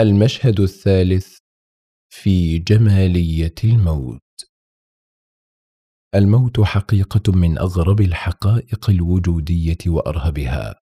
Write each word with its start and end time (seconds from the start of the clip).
المشهد 0.00 0.60
الثالث 0.60 1.38
في 2.12 2.58
جمالية 2.58 3.54
الموت. 3.64 4.22
الموت 6.14 6.60
حقيقة 6.60 7.32
من 7.32 7.58
أغرب 7.58 8.00
الحقائق 8.00 8.90
الوجودية 8.90 9.78
وأرهبها. 9.86 10.80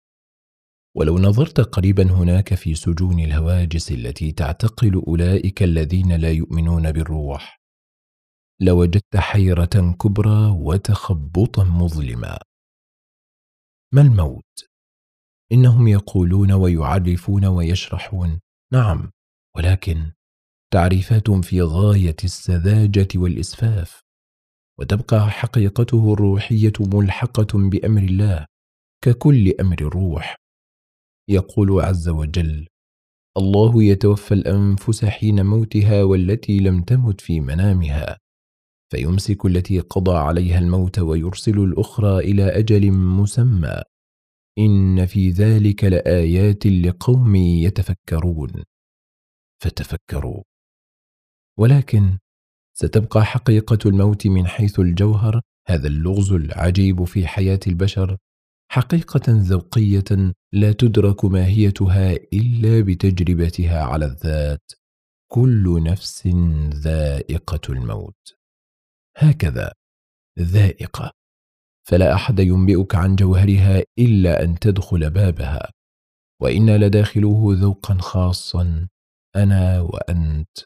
ولو 0.97 1.19
نظرت 1.19 1.59
قريبا 1.59 2.11
هناك 2.11 2.53
في 2.53 2.75
سجون 2.75 3.19
الهواجس 3.19 3.91
التي 3.91 4.31
تعتقل 4.31 5.03
أولئك 5.07 5.63
الذين 5.63 6.15
لا 6.15 6.31
يؤمنون 6.31 6.91
بالروح 6.91 7.61
لوجدت 8.61 9.17
حيرة 9.17 9.95
كبرى 10.01 10.49
وتخبطا 10.49 11.63
مظلما. 11.63 12.39
ما 13.93 14.01
الموت؟ 14.01 14.69
إنهم 15.51 15.87
يقولون 15.87 16.51
ويعرفون 16.51 17.45
ويشرحون 17.45 18.39
نعم 18.73 19.11
ولكن 19.57 20.11
تعريفات 20.73 21.31
في 21.31 21.61
غاية 21.61 22.15
السذاجة 22.23 23.07
والإسفاف 23.15 24.01
وتبقى 24.79 25.29
حقيقته 25.31 26.13
الروحية 26.13 26.73
ملحقة 26.79 27.69
بأمر 27.69 28.01
الله 28.01 28.45
ككل 29.03 29.53
أمر 29.59 29.77
الروح. 29.81 30.35
يقول 31.29 31.81
عز 31.81 32.09
وجل 32.09 32.67
الله 33.37 33.83
يتوفى 33.83 34.33
الأنفس 34.33 35.05
حين 35.05 35.45
موتها 35.45 36.03
والتي 36.03 36.59
لم 36.59 36.81
تمت 36.81 37.21
في 37.21 37.39
منامها 37.39 38.17
فيمسك 38.91 39.45
التي 39.45 39.79
قضى 39.79 40.17
عليها 40.17 40.59
الموت 40.59 40.99
ويرسل 40.99 41.59
الأخرى 41.59 42.19
إلى 42.19 42.43
أجل 42.43 42.91
مسمى. 42.91 43.81
إن 44.59 45.05
في 45.05 45.29
ذلك 45.29 45.83
لآيات 45.83 46.67
لقوم 46.67 47.35
يتفكرون. 47.35 48.63
فتفكروا. 49.63 50.43
ولكن 51.59 52.17
ستبقى 52.77 53.25
حقيقة 53.25 53.77
الموت 53.85 54.27
من 54.27 54.47
حيث 54.47 54.79
الجوهر 54.79 55.41
هذا 55.67 55.87
اللغز 55.87 56.31
العجيب 56.31 57.03
في 57.03 57.27
حياة 57.27 57.59
البشر 57.67 58.17
حقيقة 58.71 59.21
ذوقية 59.27 60.33
لا 60.53 60.71
تدرك 60.71 61.25
ماهيتها 61.25 62.11
إلا 62.13 62.81
بتجربتها 62.81 63.83
على 63.83 64.05
الذات. 64.05 64.71
كل 65.31 65.83
نفس 65.83 66.27
ذائقة 66.73 67.73
الموت. 67.73 68.33
هكذا 69.17 69.73
ذائقة. 70.39 71.11
فلا 71.87 72.13
أحد 72.13 72.39
ينبئك 72.39 72.95
عن 72.95 73.15
جوهرها 73.15 73.83
إلا 73.99 74.43
أن 74.43 74.59
تدخل 74.59 75.09
بابها. 75.09 75.71
وإنا 76.41 76.77
لداخلوه 76.77 77.55
ذوقا 77.55 77.97
خاصا 77.97 78.87
أنا 79.35 79.81
وأنت 79.81 80.57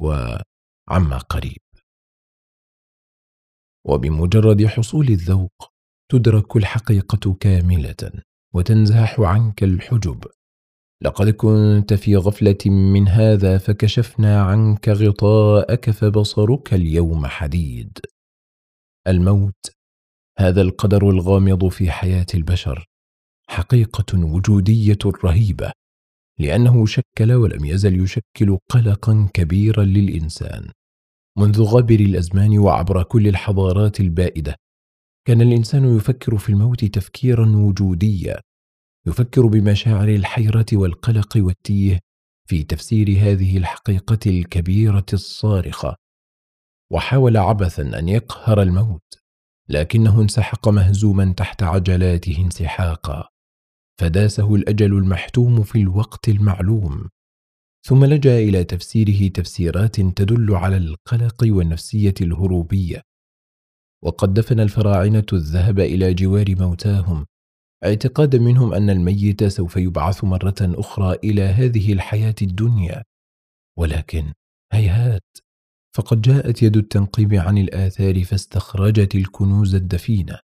وعما 0.00 1.18
قريب. 1.18 1.62
وبمجرد 3.86 4.66
حصول 4.66 5.08
الذوق 5.08 5.72
تدرك 6.10 6.56
الحقيقة 6.56 7.34
كاملة 7.34 8.12
وتنزاح 8.54 9.20
عنك 9.20 9.62
الحجب. 9.62 10.24
لقد 11.02 11.28
كنت 11.28 11.94
في 11.94 12.16
غفلة 12.16 12.58
من 12.66 13.08
هذا 13.08 13.58
فكشفنا 13.58 14.42
عنك 14.42 14.88
غطاءك 14.88 15.90
فبصرك 15.90 16.74
اليوم 16.74 17.26
حديد. 17.26 17.98
الموت 19.08 19.77
هذا 20.40 20.62
القدر 20.62 21.10
الغامض 21.10 21.68
في 21.68 21.90
حياة 21.90 22.26
البشر 22.34 22.84
حقيقة 23.50 24.24
وجودية 24.24 24.98
رهيبة 25.24 25.72
لأنه 26.38 26.86
شكل 26.86 27.32
ولم 27.32 27.64
يزل 27.64 28.00
يشكل 28.02 28.58
قلقا 28.70 29.28
كبيرا 29.34 29.84
للإنسان. 29.84 30.70
منذ 31.38 31.62
غابر 31.62 32.00
الأزمان 32.00 32.58
وعبر 32.58 33.02
كل 33.02 33.28
الحضارات 33.28 34.00
البائدة 34.00 34.54
كان 35.26 35.42
الإنسان 35.42 35.96
يفكر 35.96 36.38
في 36.38 36.48
الموت 36.48 36.84
تفكيرا 36.84 37.56
وجوديا 37.56 38.40
يفكر 39.06 39.46
بمشاعر 39.46 40.08
الحيرة 40.08 40.66
والقلق 40.72 41.32
والتيه 41.36 41.98
في 42.48 42.62
تفسير 42.62 43.08
هذه 43.08 43.56
الحقيقة 43.56 44.18
الكبيرة 44.26 45.06
الصارخة. 45.12 45.96
وحاول 46.92 47.36
عبثا 47.36 47.98
أن 47.98 48.08
يقهر 48.08 48.62
الموت. 48.62 49.17
لكنه 49.68 50.20
انسحق 50.20 50.68
مهزوما 50.68 51.32
تحت 51.36 51.62
عجلاته 51.62 52.36
انسحاقا 52.38 53.28
فداسه 54.00 54.54
الأجل 54.54 54.92
المحتوم 54.92 55.62
في 55.62 55.78
الوقت 55.78 56.28
المعلوم. 56.28 57.08
ثم 57.86 58.04
لجأ 58.04 58.38
إلى 58.38 58.64
تفسيره 58.64 59.28
تفسيرات 59.28 60.00
تدل 60.00 60.54
على 60.54 60.76
القلق 60.76 61.44
والنفسية 61.44 62.14
الهروبية. 62.20 63.02
وقد 64.04 64.34
دفن 64.34 64.60
الفراعنة 64.60 65.26
الذهب 65.32 65.80
إلى 65.80 66.14
جوار 66.14 66.54
موتاهم. 66.58 67.26
اعتقادا 67.84 68.38
منهم 68.38 68.74
أن 68.74 68.90
الميت 68.90 69.44
سوف 69.44 69.76
يبعث 69.76 70.24
مرة 70.24 70.56
أخرى 70.60 71.18
إلى 71.24 71.42
هذه 71.42 71.92
الحياة 71.92 72.34
الدنيا. 72.42 73.02
ولكن 73.78 74.32
هيهات! 74.72 75.47
فقد 75.98 76.20
جاءت 76.20 76.62
يد 76.62 76.76
التنقيب 76.76 77.34
عن 77.34 77.58
الآثار 77.58 78.24
فاستخرجت 78.24 79.14
الكنوز 79.14 79.74
الدفينة 79.74 80.38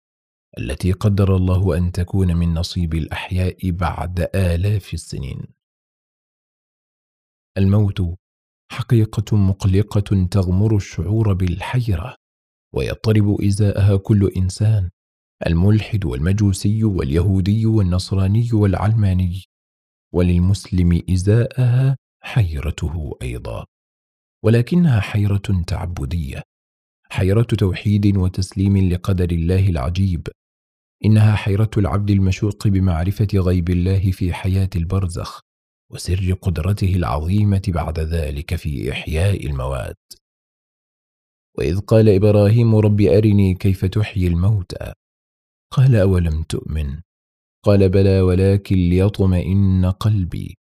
التي 0.57 0.91
قدر 0.91 1.35
الله 1.35 1.77
أن 1.77 1.91
تكون 1.91 2.35
من 2.37 2.53
نصيب 2.53 2.93
الأحياء 2.93 3.71
بعد 3.71 4.29
آلاف 4.35 4.93
السنين. 4.93 5.47
الموت 7.57 8.01
حقيقة 8.71 9.37
مقلقة 9.37 10.27
تغمر 10.31 10.75
الشعور 10.75 11.33
بالحيرة 11.33 12.15
ويضطرب 12.75 13.41
إزاءها 13.41 13.97
كل 13.97 14.31
إنسان 14.37 14.89
الملحد 15.47 16.05
والمجوسي 16.05 16.83
واليهودي 16.83 17.65
والنصراني 17.65 18.49
والعلماني 18.53 19.43
وللمسلم 20.13 21.01
إزاءها 21.09 21.97
حيرته 22.23 23.17
أيضا. 23.21 23.65
ولكنها 24.43 24.99
حيرة 24.99 25.63
تعبدية 25.67 26.43
حيرة 27.13 27.41
توحيد 27.41 28.17
وتسليم 28.17 28.77
لقدر 28.77 29.31
الله 29.31 29.69
العجيب. 29.69 30.27
إنها 31.05 31.35
حيرة 31.35 31.69
العبد 31.77 32.09
المشوق 32.09 32.67
بمعرفة 32.67 33.27
غيب 33.33 33.69
الله 33.69 34.11
في 34.11 34.33
حياة 34.33 34.69
البرزخ 34.75 35.39
وسر 35.91 36.33
قدرته 36.41 36.95
العظيمة 36.95 37.61
بعد 37.67 37.99
ذلك 37.99 38.55
في 38.55 38.91
إحياء 38.91 39.45
الموات. 39.45 39.97
وإذ 41.57 41.79
قال 41.79 42.09
إبراهيم 42.09 42.75
رب 42.75 43.01
أرني 43.01 43.53
كيف 43.55 43.85
تحيي 43.85 44.27
الموتى؟ 44.27 44.93
قال 45.71 45.95
أولم 45.95 46.43
تؤمن؟ 46.43 47.01
قال 47.63 47.89
بلى 47.89 48.21
ولكن 48.21 48.75
ليطمئن 48.75 49.85
قلبي. 49.85 50.55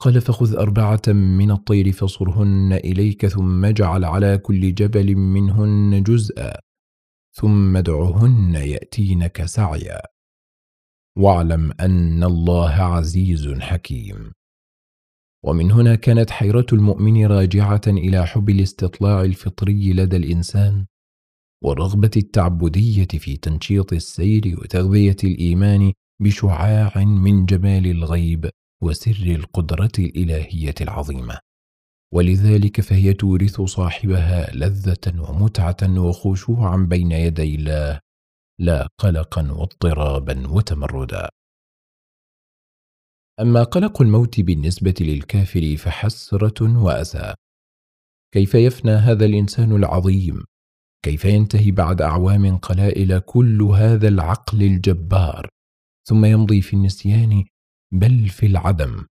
قال 0.00 0.20
فخذ 0.20 0.56
أربعة 0.56 1.02
من 1.08 1.50
الطير 1.50 1.92
فصرهن 1.92 2.72
إليك 2.72 3.26
ثم 3.26 3.64
اجعل 3.64 4.04
على 4.04 4.38
كل 4.38 4.74
جبل 4.74 5.16
منهن 5.16 6.02
جزءا 6.02 6.52
ثم 7.32 7.76
ادعهن 7.76 8.54
يأتينك 8.54 9.44
سعيا. 9.44 10.00
واعلم 11.18 11.72
أن 11.80 12.24
الله 12.24 12.70
عزيز 12.70 13.48
حكيم. 13.48 14.32
ومن 15.44 15.70
هنا 15.70 15.94
كانت 15.94 16.30
حيرة 16.30 16.66
المؤمن 16.72 17.26
راجعة 17.26 17.80
إلى 17.86 18.26
حب 18.26 18.50
الاستطلاع 18.50 19.22
الفطري 19.22 19.92
لدى 19.92 20.16
الإنسان 20.16 20.86
والرغبة 21.64 22.10
التعبدية 22.16 23.08
في 23.18 23.36
تنشيط 23.36 23.92
السير 23.92 24.56
وتغذية 24.58 25.16
الإيمان 25.24 25.92
بشعاع 26.22 27.04
من 27.04 27.46
جمال 27.46 27.86
الغيب. 27.86 28.50
وسر 28.82 29.26
القدرة 29.26 29.92
الإلهية 29.98 30.74
العظيمة. 30.80 31.38
ولذلك 32.14 32.80
فهي 32.80 33.12
تورث 33.12 33.60
صاحبها 33.60 34.50
لذة 34.54 35.30
ومتعة 35.30 36.00
وخشوعا 36.00 36.76
بين 36.76 37.12
يدي 37.12 37.54
الله 37.54 38.00
لا 38.60 38.88
قلقا 38.98 39.52
واضطرابا 39.52 40.48
وتمردا. 40.48 41.28
أما 43.40 43.62
قلق 43.62 44.02
الموت 44.02 44.40
بالنسبة 44.40 44.94
للكافر 45.00 45.76
فحسرة 45.76 46.82
وأسى 46.84 47.34
كيف 48.34 48.54
يفنى 48.54 48.92
هذا 48.92 49.24
الإنسان 49.24 49.76
العظيم؟ 49.76 50.44
كيف 51.04 51.24
ينتهي 51.24 51.70
بعد 51.70 52.02
أعوام 52.02 52.56
قلائل 52.58 53.18
كل 53.18 53.62
هذا 53.62 54.08
العقل 54.08 54.62
الجبار؟ 54.62 55.48
ثم 56.08 56.24
يمضي 56.24 56.62
في 56.62 56.74
النسيان 56.74 57.44
بل 57.92 58.28
في 58.28 58.46
العدم 58.46 59.06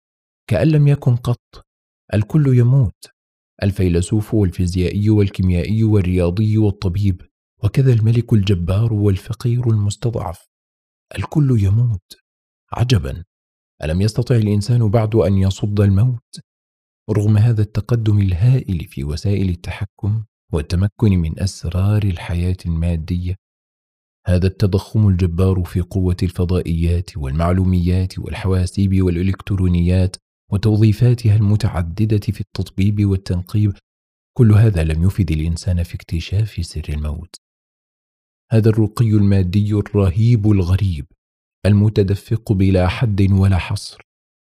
كأن 0.50 0.68
لم 0.68 0.88
يكن 0.88 1.16
قط. 1.16 1.66
الكل 2.14 2.58
يموت 2.58 3.06
الفيلسوف 3.64 4.34
والفيزيائي 4.34 5.10
والكيميائي 5.10 5.84
والرياضي 5.84 6.58
والطبيب 6.58 7.22
وكذا 7.64 7.94
الملك 7.94 8.34
الجبار 8.34 8.94
والفقير 8.94 9.70
المستضعف. 9.70 10.48
الكل 11.18 11.64
يموت. 11.64 12.18
عجبا. 12.74 13.24
ألم 13.84 14.02
يستطع 14.02 14.36
الإنسان 14.36 14.90
بعد 14.90 15.16
أن 15.16 15.34
يصد 15.38 15.80
الموت؟ 15.80 16.40
رغم 17.10 17.38
هذا 17.38 17.62
التقدم 17.62 18.20
الهائل 18.20 18.86
في 18.86 19.04
وسائل 19.04 19.50
التحكم 19.50 20.24
والتمكن 20.54 21.12
من 21.12 21.40
أسرار 21.40 22.04
الحياة 22.04 22.58
المادية 22.66 23.36
هذا 24.30 24.48
التضخم 24.48 25.08
الجبار 25.08 25.64
في 25.64 25.82
قوة 25.82 26.18
الفضائيات 26.24 27.18
والمعلوميات 27.18 28.20
والحواسيب 28.20 29.02
والإلكترونيات 29.04 30.16
وتوظيفاتها 30.52 31.36
المتعددة 31.36 32.20
في 32.20 32.42
التطبيب 32.42 33.06
والتنقيب 33.06 33.74
كل 34.38 34.52
هذا 34.52 34.84
لم 34.84 35.04
يفد 35.04 35.32
الإنسان 35.32 35.84
في 35.84 35.96
اكتشاف 35.96 36.66
سر 36.66 36.84
الموت. 36.90 37.36
هذا 38.52 38.70
الرقي 38.70 39.10
المادي 39.10 39.74
الرهيب 39.74 40.52
الغريب 40.52 41.06
المتدفق 41.66 42.52
بلا 42.52 42.88
حد 42.88 43.32
ولا 43.32 43.58
حصر. 43.58 44.02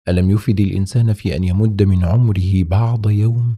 ألم 0.08 0.30
يفد 0.30 0.60
الإنسان 0.60 1.14
في 1.14 1.36
أن 1.36 1.44
يمد 1.44 1.84
من 1.84 2.06
عمره 2.06 2.64
بعض 2.64 3.10
يوم؟ 3.10 3.58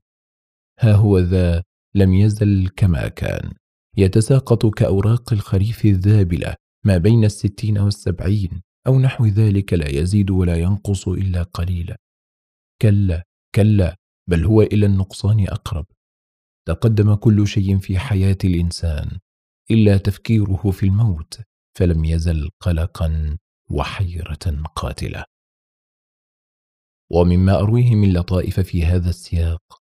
ها 0.79 0.93
هو 0.93 1.19
ذا 1.19 1.63
لم 1.95 2.13
يزل 2.13 2.69
كما 2.75 3.07
كان. 3.07 3.53
يتساقط 3.97 4.65
كأوراق 4.65 5.33
الخريف 5.33 5.85
الذابلة 5.85 6.55
ما 6.85 6.97
بين 6.97 7.25
الستين 7.25 7.77
والسبعين 7.77 8.61
أو 8.87 8.99
نحو 8.99 9.25
ذلك 9.25 9.73
لا 9.73 9.89
يزيد 9.89 10.29
ولا 10.29 10.55
ينقص 10.55 11.07
إلا 11.07 11.43
قليلا. 11.43 11.97
كلا 12.81 13.23
كلا 13.55 13.95
بل 14.29 14.45
هو 14.45 14.61
إلى 14.61 14.85
النقصان 14.85 15.47
أقرب. 15.47 15.85
تقدم 16.67 17.15
كل 17.15 17.47
شيء 17.47 17.77
في 17.77 17.99
حياة 17.99 18.37
الإنسان 18.43 19.19
إلا 19.71 19.97
تفكيره 19.97 20.71
في 20.71 20.85
الموت 20.85 21.41
فلم 21.77 22.05
يزل 22.05 22.49
قلقا 22.59 23.37
وحيرة 23.71 24.63
قاتلة. 24.75 25.23
ومما 27.11 27.59
أرويه 27.59 27.95
من 27.95 28.13
لطائف 28.13 28.59
في 28.59 28.85
هذا 28.85 29.09
السياق 29.09 29.84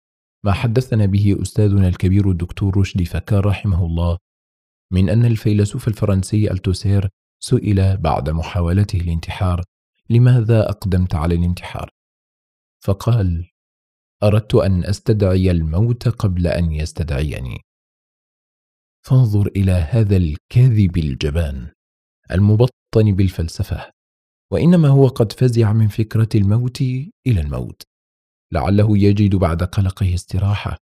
ما 0.45 0.51
حدثنا 0.51 1.05
به 1.05 1.38
أستاذنا 1.41 1.88
الكبير 1.88 2.31
الدكتور 2.31 2.77
رشدي 2.77 3.05
فكار 3.05 3.45
رحمه 3.45 3.85
الله 3.85 4.17
من 4.91 5.09
أن 5.09 5.25
الفيلسوف 5.25 5.88
الفرنسي 5.88 6.51
ألتوسير 6.51 7.09
سئل 7.39 7.97
بعد 7.97 8.29
محاولته 8.29 8.97
الانتحار 8.97 9.63
لماذا 10.09 10.69
أقدمت 10.69 11.15
على 11.15 11.35
الانتحار؟ 11.35 11.89
فقال 12.83 13.51
أردت 14.23 14.55
أن 14.55 14.83
أستدعي 14.85 15.51
الموت 15.51 16.07
قبل 16.07 16.47
أن 16.47 16.71
يستدعيني 16.71 17.61
فانظر 19.05 19.47
إلى 19.47 19.71
هذا 19.71 20.17
الكاذب 20.17 20.97
الجبان 20.97 21.71
المبطن 22.31 23.15
بالفلسفة 23.15 23.91
وإنما 24.51 24.87
هو 24.87 25.07
قد 25.07 25.31
فزع 25.31 25.73
من 25.73 25.87
فكرة 25.87 26.29
الموت 26.35 26.81
إلى 27.27 27.41
الموت 27.41 27.81
لعله 28.51 28.98
يجد 28.98 29.36
بعد 29.36 29.63
قلقه 29.63 30.13
استراحة 30.13 30.77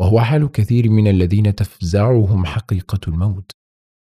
وهو 0.00 0.20
حال 0.20 0.50
كثير 0.50 0.90
من 0.90 1.08
الذين 1.08 1.54
تفزعهم 1.54 2.44
حقيقة 2.44 3.00
الموت 3.08 3.50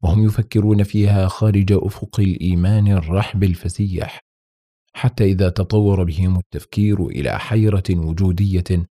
وهم 0.03 0.25
يفكرون 0.25 0.83
فيها 0.83 1.29
خارج 1.29 1.73
أفق 1.73 2.21
الإيمان 2.21 2.89
الرحب 2.89 3.45
الفسيح 3.45 4.21
حتى 4.93 5.25
إذا 5.25 5.49
تطور 5.49 6.05
بهم 6.05 6.37
التفكير 6.39 7.07
إلى 7.07 7.39
حيرة 7.39 7.85
وجودية 7.91 8.89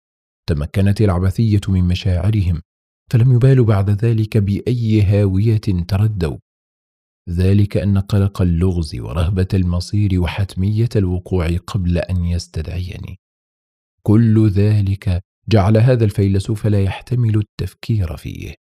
تمكنت 0.48 1.00
العبثية 1.00 1.60
من 1.68 1.84
مشاعرهم 1.84 2.62
فلم 3.12 3.32
يبالوا 3.32 3.66
بعد 3.66 3.90
ذلك 3.90 4.36
بأي 4.36 5.02
هاوية 5.02 5.60
تردوا. 5.88 6.36
ذلك 7.30 7.76
أن 7.76 7.98
قلق 7.98 8.42
اللغز 8.42 8.96
ورهبة 8.96 9.48
المصير 9.54 10.20
وحتمية 10.20 10.88
الوقوع 10.96 11.56
قبل 11.56 11.98
أن 11.98 12.24
يستدعيني. 12.24 13.18
كل 14.06 14.48
ذلك 14.48 15.22
جعل 15.48 15.76
هذا 15.76 16.04
الفيلسوف 16.04 16.66
لا 16.66 16.82
يحتمل 16.82 17.36
التفكير 17.36 18.16
فيه. 18.16 18.54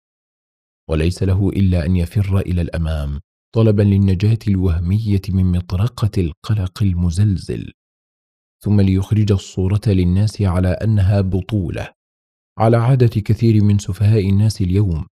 وليس 0.89 1.23
له 1.23 1.49
إلا 1.49 1.85
أن 1.85 1.95
يفر 1.95 2.39
إلى 2.39 2.61
الأمام 2.61 3.19
طلبا 3.55 3.81
للنجاة 3.81 4.39
الوهمية 4.47 5.21
من 5.29 5.45
مطرقة 5.51 6.11
القلق 6.17 6.83
المزلزل. 6.83 7.71
ثم 8.63 8.81
ليخرج 8.81 9.31
الصورة 9.31 9.81
للناس 9.87 10.41
على 10.41 10.67
أنها 10.67 11.21
بطولة. 11.21 11.91
على 12.59 12.77
عادة 12.77 13.21
كثير 13.21 13.63
من 13.63 13.77
سفهاء 13.77 14.29
الناس 14.29 14.61
اليوم 14.61 15.05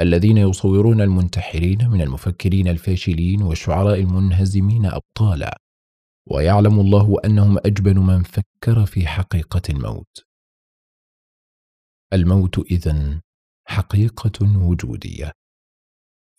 الذين 0.00 0.36
يصورون 0.36 1.00
المنتحرين 1.00 1.88
من 1.90 2.00
المفكرين 2.00 2.68
الفاشلين 2.68 3.42
والشعراء 3.42 4.00
المنهزمين 4.00 4.86
أبطالا. 4.86 5.58
ويعلم 6.30 6.80
الله 6.80 7.16
أنهم 7.24 7.58
أجبن 7.58 7.98
من 7.98 8.22
فكر 8.22 8.86
في 8.86 9.06
حقيقة 9.06 9.62
الموت. 9.70 10.24
الموت 12.12 12.58
إذن 12.58 13.20
حقيقة 13.66 14.58
وجودية. 14.58 15.32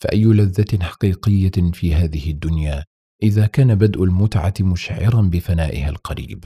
فأي 0.03 0.23
لذة 0.23 0.83
حقيقية 0.83 1.71
في 1.73 1.95
هذه 1.95 2.31
الدنيا 2.31 2.85
إذا 3.23 3.47
كان 3.47 3.75
بدء 3.75 4.03
المتعة 4.03 4.53
مشعرا 4.61 5.21
بفنائها 5.21 5.89
القريب؟ 5.89 6.45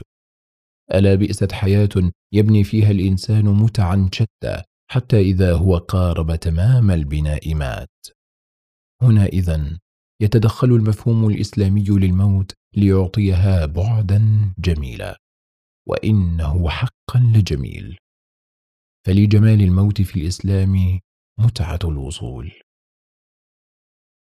ألا 0.94 1.14
بئست 1.14 1.52
حياة 1.52 2.12
يبني 2.32 2.64
فيها 2.64 2.90
الإنسان 2.90 3.44
متعا 3.44 4.08
شتى 4.12 4.62
حتى 4.90 5.20
إذا 5.20 5.54
هو 5.54 5.76
قارب 5.76 6.34
تمام 6.36 6.90
البناء 6.90 7.54
مات؟ 7.54 8.06
هنا 9.02 9.26
إذن 9.26 9.78
يتدخل 10.20 10.68
المفهوم 10.68 11.28
الإسلامي 11.28 11.84
للموت 11.84 12.52
ليعطيها 12.76 13.66
بعدا 13.66 14.52
جميلا 14.58 15.18
وإنه 15.88 16.68
حقا 16.68 17.18
لجميل 17.34 17.98
فلجمال 19.06 19.60
الموت 19.62 20.02
في 20.02 20.16
الإسلام 20.20 21.00
متعة 21.38 21.78
الوصول 21.84 22.52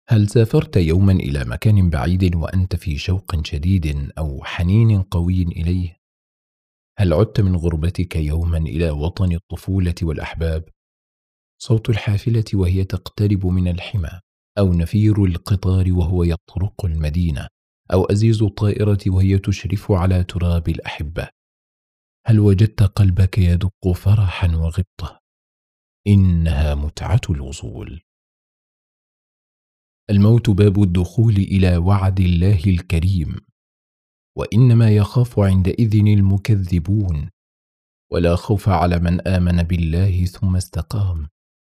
هل 0.09 0.29
سافرت 0.29 0.77
يوما 0.77 1.13
إلى 1.13 1.45
مكان 1.45 1.89
بعيد 1.89 2.35
وأنت 2.35 2.75
في 2.75 2.97
شوق 2.97 3.45
شديد 3.45 4.11
أو 4.17 4.43
حنين 4.43 5.01
قوي 5.01 5.41
إليه؟ 5.41 5.97
هل 6.97 7.13
عدت 7.13 7.41
من 7.41 7.55
غربتك 7.55 8.15
يوما 8.15 8.57
إلى 8.57 8.89
وطن 8.89 9.31
الطفولة 9.31 9.95
والأحباب؟ 10.01 10.69
صوت 11.61 11.89
الحافلة 11.89 12.45
وهي 12.53 12.83
تقترب 12.83 13.45
من 13.45 13.67
الحمى 13.67 14.19
أو 14.57 14.73
نفير 14.73 15.25
القطار 15.25 15.93
وهو 15.93 16.23
يطرق 16.23 16.85
المدينة 16.85 17.47
أو 17.93 18.05
أزيز 18.05 18.43
الطائرة 18.43 18.99
وهي 19.07 19.39
تشرف 19.39 19.91
على 19.91 20.23
تراب 20.23 20.69
الأحبة. 20.69 21.29
هل 22.25 22.39
وجدت 22.39 22.83
قلبك 22.83 23.37
يدق 23.37 23.91
فرحا 23.95 24.55
وغبطة؟ 24.55 25.19
إنها 26.07 26.75
متعة 26.75 27.21
الوصول. 27.29 28.01
الموت 30.09 30.49
باب 30.49 30.83
الدخول 30.83 31.33
إلى 31.33 31.77
وعد 31.77 32.19
الله 32.19 32.63
الكريم. 32.67 33.35
وإنما 34.37 34.95
يخاف 34.95 35.39
عندئذ 35.39 35.95
المكذبون. 35.95 37.29
ولا 38.11 38.35
خوف 38.35 38.69
على 38.69 38.99
من 38.99 39.27
آمن 39.27 39.63
بالله 39.63 40.25
ثم 40.25 40.55
استقام. 40.55 41.27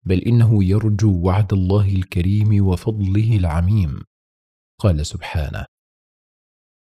بل 0.08 0.20
إنه 0.20 0.64
يرجو 0.64 1.22
وعد 1.22 1.54
الله 1.54 1.90
الكريم 1.90 2.66
وفضله 2.68 3.38
العميم. 3.38 4.04
قال 4.82 5.06
سبحانه 5.06 5.66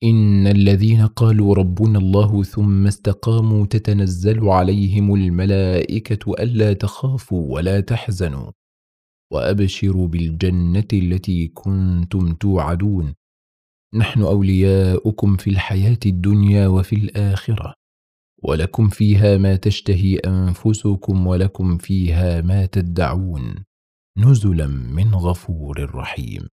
إن 0.04 0.48
الذين 0.48 1.06
قالوا 1.08 1.56
ربنا 1.56 2.00
الله 2.00 2.44
ثم 2.44 2.88
استقاموا 2.88 3.66
تتنزل 3.66 4.50
عليهم 4.50 5.16
الملائكة 5.16 6.34
ألا 6.34 6.74
تخافوا 6.74 7.54
ولا 7.54 7.80
تحزنوا. 7.80 8.52
وأبشروا 9.34 10.08
بالجنة 10.08 10.88
التي 10.94 11.48
كنتم 11.48 12.34
توعدون. 12.34 13.14
نحن 13.96 14.22
أولياؤكم 14.22 15.38
في 15.38 15.50
الحياة 15.50 16.00
الدنيا 16.06 16.68
وفي 16.68 16.96
الآخرة. 16.96 17.74
ولكم 18.44 18.90
فيها 18.90 19.38
ما 19.38 19.56
تشتهي 19.56 20.16
أنفسكم 20.16 21.28
ولكم 21.28 21.78
فيها 21.78 22.42
ما 22.42 22.66
تدعون 22.66 23.66
نزلا 24.18 24.68
من 24.68 25.16
غفور 25.16 25.96
رحيم. 25.96 26.48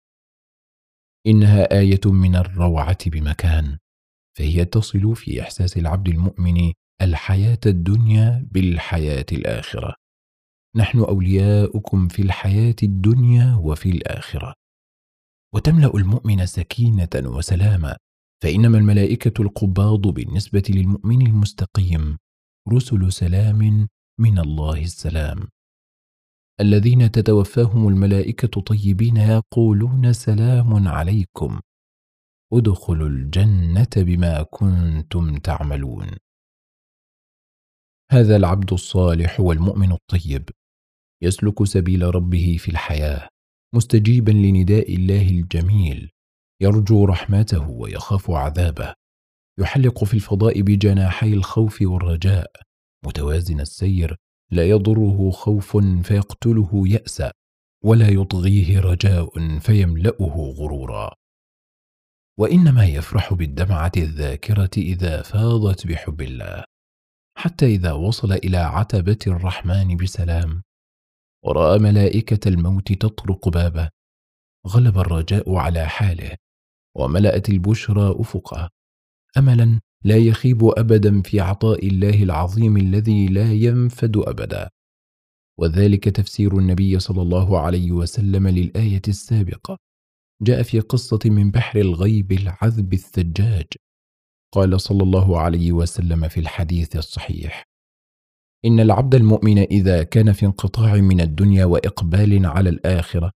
إنها 1.26 1.78
آية 1.80 2.00
من 2.06 2.36
الروعة 2.36 3.10
بمكان 3.10 3.78
فهي 4.38 4.64
تصل 4.64 5.16
في 5.16 5.42
إحساس 5.42 5.76
العبد 5.76 6.08
المؤمن 6.08 6.72
الحياة 7.02 7.60
الدنيا 7.66 8.48
بالحياة 8.50 9.26
الآخرة. 9.32 9.94
نحن 10.76 10.98
أولياؤكم 10.98 12.08
في 12.08 12.22
الحياة 12.22 12.76
الدنيا 12.82 13.54
وفي 13.54 13.88
الآخرة. 13.88 14.54
وتملأ 15.54 15.96
المؤمن 15.96 16.46
سكينة 16.46 17.08
وسلاما 17.16 17.96
فإنما 18.44 18.78
الملائكة 18.78 19.42
القباض 19.42 20.00
بالنسبة 20.00 20.62
للمؤمن 20.68 21.26
المستقيم 21.26 22.18
رسل 22.72 23.12
سلام 23.12 23.88
من 24.20 24.38
الله 24.38 24.82
السلام. 24.82 25.48
الذين 26.60 27.10
تتوفاهم 27.10 27.88
الملائكة 27.88 28.60
طيبين 28.60 29.16
يقولون 29.16 30.12
سلام 30.12 30.88
عليكم. 30.88 31.60
ادخلوا 32.52 33.08
الجنة 33.08 33.94
بما 33.96 34.42
كنتم 34.42 35.36
تعملون. 35.36 36.06
هذا 38.12 38.36
العبد 38.36 38.72
الصالح 38.72 39.40
والمؤمن 39.40 39.92
الطيب. 39.92 40.48
يسلك 41.22 41.64
سبيل 41.64 42.14
ربه 42.14 42.56
في 42.60 42.70
الحياة 42.70 43.28
مستجيبا 43.74 44.30
لنداء 44.30 44.94
الله 44.94 45.28
الجميل. 45.30 46.13
يرجو 46.60 47.04
رحمته 47.04 47.70
ويخاف 47.70 48.30
عذابه. 48.30 48.94
يحلق 49.58 50.04
في 50.04 50.14
الفضاء 50.14 50.60
بجناحي 50.60 51.32
الخوف 51.32 51.82
والرجاء. 51.82 52.52
متوازن 53.06 53.60
السير 53.60 54.16
لا 54.50 54.68
يضره 54.68 55.30
خوف 55.30 55.76
فيقتله 56.02 56.88
ياسا 56.88 57.32
ولا 57.84 58.08
يطغيه 58.08 58.80
رجاء 58.80 59.58
فيملأه 59.58 60.54
غرورا. 60.58 61.14
وإنما 62.38 62.86
يفرح 62.86 63.34
بالدمعة 63.34 63.92
الذاكرة 63.96 64.70
إذا 64.76 65.22
فاضت 65.22 65.86
بحب 65.86 66.22
الله 66.22 66.64
حتى 67.38 67.66
إذا 67.66 67.92
وصل 67.92 68.32
إلى 68.32 68.56
عتبة 68.56 69.18
الرحمن 69.26 69.96
بسلام. 69.96 70.62
ورأى 71.44 71.78
ملائكة 71.78 72.48
الموت 72.48 72.92
تطرق 72.92 73.48
بابه. 73.48 73.90
غلب 74.66 74.98
الرجاء 74.98 75.54
على 75.54 75.86
حاله. 75.86 76.43
وملأت 76.96 77.48
البشرى 77.48 78.14
افقه 78.20 78.70
املا 79.38 79.80
لا 80.04 80.16
يخيب 80.16 80.64
ابدا 80.64 81.22
في 81.22 81.40
عطاء 81.40 81.86
الله 81.86 82.22
العظيم 82.22 82.76
الذي 82.76 83.26
لا 83.26 83.52
ينفد 83.52 84.16
ابدا. 84.16 84.70
وذلك 85.60 86.04
تفسير 86.04 86.58
النبي 86.58 86.98
صلى 86.98 87.22
الله 87.22 87.60
عليه 87.60 87.92
وسلم 87.92 88.48
للآية 88.48 89.02
السابقة. 89.08 89.78
جاء 90.42 90.62
في 90.62 90.80
قصة 90.80 91.18
من 91.24 91.50
بحر 91.50 91.80
الغيب 91.80 92.32
العذب 92.32 92.92
الثجاج. 92.92 93.66
قال 94.54 94.80
صلى 94.80 95.02
الله 95.02 95.40
عليه 95.40 95.72
وسلم 95.72 96.28
في 96.28 96.40
الحديث 96.40 96.96
الصحيح 96.96 97.64
إن 98.64 98.80
العبد 98.80 99.14
المؤمن 99.14 99.58
إذا 99.58 100.02
كان 100.02 100.32
في 100.32 100.46
انقطاع 100.46 100.94
من 100.94 101.20
الدنيا 101.20 101.64
وإقبال 101.64 102.46
على 102.46 102.68
الآخرة 102.68 103.30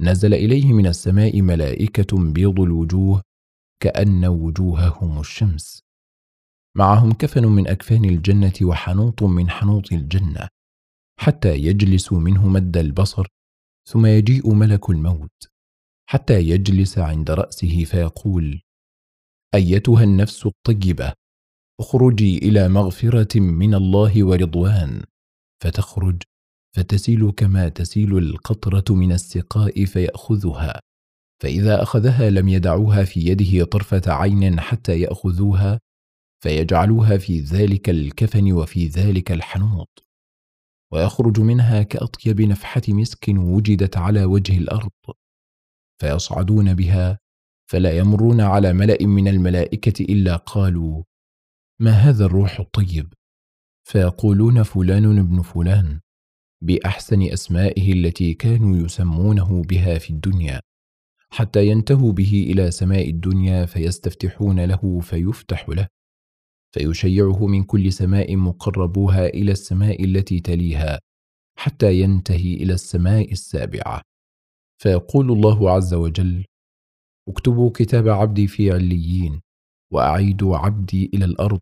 نزل 0.00 0.34
إليه 0.34 0.72
من 0.72 0.86
السماء 0.86 1.42
ملائكة 1.42 2.32
بيض 2.32 2.60
الوجوه 2.60 3.22
كأن 3.82 4.24
وجوههم 4.24 5.20
الشمس. 5.20 5.82
معهم 6.76 7.12
كفن 7.12 7.46
من 7.46 7.68
أكفان 7.68 8.04
الجنة 8.04 8.52
وحنوط 8.62 9.22
من 9.22 9.50
حنوط 9.50 9.92
الجنة 9.92 10.48
حتى 11.20 11.54
يجلسوا 11.54 12.20
منه 12.20 12.48
مد 12.48 12.76
البصر 12.76 13.26
ثم 13.88 14.06
يجيء 14.06 14.54
ملك 14.54 14.90
الموت 14.90 15.48
حتى 16.10 16.40
يجلس 16.40 16.98
عند 16.98 17.30
رأسه 17.30 17.84
فيقول 17.84 18.60
أيتها 19.54 20.04
النفس 20.04 20.46
الطيبة 20.46 21.12
اخرجي 21.80 22.38
إلى 22.38 22.68
مغفرة 22.68 23.40
من 23.40 23.74
الله 23.74 24.24
ورضوان 24.24 25.02
فتخرج 25.62 26.22
فتسيل 26.76 27.30
كما 27.30 27.68
تسيل 27.68 28.18
القطرة 28.18 28.94
من 28.94 29.12
السقاء 29.12 29.84
فيأخذها. 29.84 30.80
فإذا 31.42 31.82
أخذها 31.82 32.30
لم 32.30 32.48
يدعوها 32.48 33.04
في 33.04 33.20
يده 33.20 33.64
طرفة 33.64 34.02
عين 34.06 34.60
حتى 34.60 35.00
يأخذوها 35.00 35.80
فيجعلوها 36.42 37.18
في 37.18 37.40
ذلك 37.40 37.90
الكفن 37.90 38.52
وفي 38.52 38.86
ذلك 38.86 39.32
الحنوط. 39.32 40.04
ويخرج 40.92 41.40
منها 41.40 41.82
كأطيب 41.82 42.40
نفحة 42.40 42.82
مسك 42.88 43.28
وجدت 43.28 43.96
على 43.96 44.24
وجه 44.24 44.58
الأرض. 44.58 44.90
فيصعدون 46.00 46.74
بها 46.74 47.18
فلا 47.70 47.98
يمرون 47.98 48.40
على 48.40 48.72
ملأ 48.72 49.06
من 49.06 49.28
الملائكة 49.28 50.04
إلا 50.04 50.36
قالوا 50.36 51.02
ما 51.80 51.90
هذا 51.90 52.24
الروح 52.24 52.60
الطيب؟ 52.60 53.14
فيقولون 53.88 54.62
فلان 54.62 55.18
ابن 55.18 55.42
فلان. 55.42 56.00
بأحسن 56.62 57.22
أسمائه 57.22 57.92
التي 57.92 58.34
كانوا 58.34 58.76
يسمونه 58.76 59.62
بها 59.62 59.98
في 59.98 60.10
الدنيا 60.10 60.60
حتى 61.30 61.66
ينتهوا 61.66 62.12
به 62.12 62.46
إلى 62.50 62.70
سماء 62.70 63.10
الدنيا 63.10 63.66
فيستفتحون 63.66 64.64
له 64.64 65.00
فيفتح 65.00 65.68
له 65.68 65.86
فيشيعه 66.74 67.46
من 67.46 67.64
كل 67.64 67.92
سماء 67.92 68.36
مقربوها 68.36 69.26
إلى 69.26 69.52
السماء 69.52 70.04
التي 70.04 70.40
تليها 70.40 71.00
حتى 71.58 72.00
ينتهي 72.00 72.54
إلى 72.54 72.72
السماء 72.72 73.32
السابعة. 73.32 74.02
فيقول 74.82 75.32
الله 75.32 75.70
عز 75.70 75.94
وجل 75.94 76.44
اكتبوا 77.28 77.70
كتاب 77.74 78.08
عبدي 78.08 78.46
في 78.46 78.72
عليين 78.72 79.40
وأعيدوا 79.92 80.56
عبدي 80.56 81.10
إلى 81.14 81.24
الأرض 81.24 81.60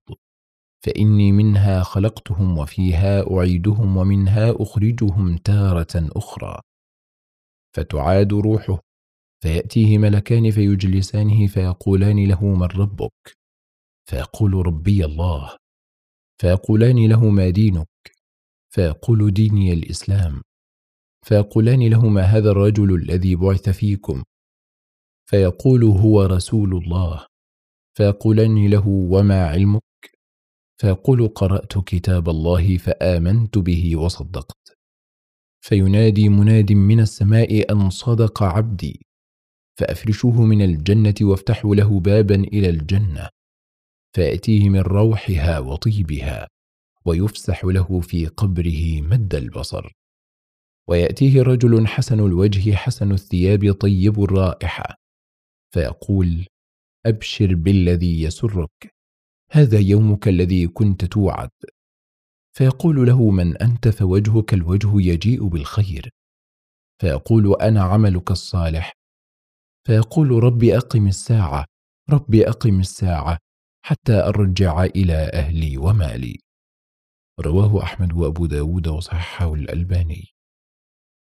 فإني 0.85 1.33
منها 1.33 1.83
خلقتهم 1.83 2.59
وفيها 2.59 3.37
أعيدهم 3.37 3.97
ومنها 3.97 4.55
أخرجهم 4.63 5.37
تارة 5.37 6.11
أخرى. 6.17 6.61
فتعاد 7.77 8.33
روحه 8.33 8.81
فيأتيه 9.43 9.99
ملكان 9.99 10.51
فيجلسانه 10.51 11.47
فيقولان 11.47 12.29
له 12.29 12.45
من 12.45 12.63
ربك؟ 12.67 13.37
فيقول 14.11 14.67
ربي 14.67 15.05
الله. 15.05 15.57
فيقولان 16.41 17.09
له 17.09 17.31
ما 17.31 17.51
دينك؟ 17.51 17.89
فيقول 18.75 19.31
ديني 19.35 19.73
الإسلام. 19.73 20.43
فيقولان 21.27 21.89
له 21.89 22.09
ما 22.09 22.23
هذا 22.23 22.51
الرجل 22.51 22.95
الذي 22.95 23.37
بعث 23.37 23.69
فيكم؟ 23.69 24.23
فيقول 25.31 25.85
هو 25.85 26.23
رسول 26.23 26.77
الله. 26.77 27.27
فيقولان 27.97 28.67
له 28.71 28.89
وما 28.89 29.47
علمك؟ 29.47 29.88
فيقول 30.81 31.29
قرأت 31.29 31.79
كتاب 31.79 32.29
الله 32.29 32.77
فآمنت 32.77 33.59
به 33.59 33.97
وصدقت. 33.97 34.79
فينادي 35.61 36.29
مناد 36.29 36.73
من 36.73 37.01
السماء 37.01 37.73
أن 37.73 37.91
صدق 37.91 38.43
عبدي 38.43 39.07
فافرشوه 39.79 40.43
من 40.43 40.63
الجنة 40.63 41.15
وافتحوا 41.23 41.75
له 41.75 42.01
بابا 42.01 42.35
إلى 42.35 42.69
الجنة 42.71 43.29
فياتيه 44.17 44.69
من 44.69 44.81
روحها 44.81 45.59
وطيبها 45.59 46.49
ويفسح 47.05 47.65
له 47.65 48.01
في 48.01 48.27
قبره 48.27 49.01
مد 49.01 49.35
البصر. 49.35 49.93
ويأتيه 50.89 51.43
رجل 51.43 51.87
حسن 51.87 52.21
الوجه 52.21 52.75
حسن 52.75 53.13
الثياب 53.13 53.73
طيب 53.73 54.23
الرائحة 54.23 54.95
فيقول 55.75 56.47
أبشر 57.07 57.55
بالذي 57.55 58.23
يسرك. 58.23 58.98
هذا 59.51 59.79
يومك 59.79 60.29
الذي 60.29 60.69
كنت 60.69 61.05
توعد. 61.05 61.51
فيقول 62.57 63.07
له 63.07 63.31
من 63.31 63.57
أنت 63.57 63.89
فوجهك 63.89 64.55
الوجه 64.55 64.91
يجيء 64.95 65.47
بالخير. 65.47 66.11
فيقول 67.01 67.55
أنا 67.63 67.83
عملك 67.83 68.31
الصالح. 68.31 68.93
فيقول 69.87 70.31
رب 70.45 70.65
أقم 70.65 71.07
الساعة 71.07 71.65
رب 72.11 72.35
أقم 72.35 72.81
الساعة 72.81 73.39
حتى 73.85 74.13
أرجع 74.13 74.85
إلى 74.85 75.31
أهلي 75.35 75.79
ومالي. 75.79 76.39
رواه 77.41 77.83
أحمد 77.83 78.13
وأبو 78.13 78.47
داود 78.47 78.89
وصححه 78.89 79.55
الألباني. 79.55 80.25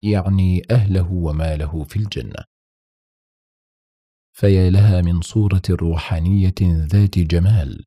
يعني 0.03 0.62
أهله 0.72 1.12
وماله 1.12 1.84
في 1.84 1.96
الجنة. 1.96 2.44
فيا 4.34 4.70
لها 4.70 5.01
من 5.01 5.22
صورة 5.22 5.62
روحانية 5.70 6.56
ذات 6.62 7.20
جمال. 7.20 7.86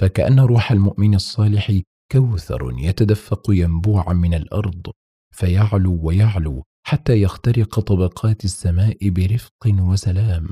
فكأن 0.00 0.40
روح 0.40 0.72
المؤمن 0.72 1.14
الصالح 1.14 1.80
كوثر 2.12 2.74
يتدفق 2.78 3.42
ينبوعا 3.48 4.12
من 4.12 4.34
الأرض 4.34 4.90
فيعلو 5.34 6.00
ويعلو 6.02 6.62
حتى 6.86 7.22
يخترق 7.22 7.80
طبقات 7.80 8.44
السماء 8.44 9.08
برفق 9.08 9.66
وسلام 9.66 10.48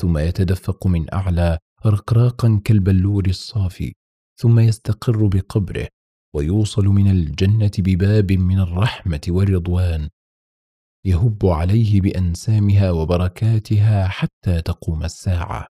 ثم 0.00 0.18
يتدفق 0.18 0.86
من 0.86 1.14
أعلى 1.14 1.58
رقراقا 1.86 2.60
كالبلور 2.64 3.26
الصافي 3.26 3.94
ثم 4.40 4.58
يستقر 4.58 5.26
بقبره 5.26 5.88
ويوصل 6.34 6.84
من 6.84 7.10
الجنة 7.10 7.70
بباب 7.78 8.32
من 8.32 8.58
الرحمة 8.60 9.20
والرضوان 9.28 10.08
يهب 11.06 11.46
عليه 11.46 12.00
بأنسامها 12.00 12.90
وبركاتها 12.90 14.08
حتى 14.08 14.62
تقوم 14.62 15.04
الساعة. 15.04 15.66